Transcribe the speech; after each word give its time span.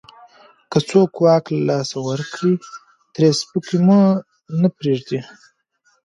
که 0.71 0.77
څوک 0.89 1.11
واک 1.23 1.45
له 1.55 1.61
لاسه 1.69 1.97
ورکړي، 2.07 2.53
ترې 3.13 3.29
سپکه 3.39 3.77
مو 3.85 4.01
نه 4.61 4.69
پرېږدو. 4.77 5.19